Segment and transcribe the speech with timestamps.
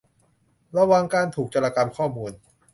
[0.77, 2.31] ระวังการถูกโจรกรรมข้อมูล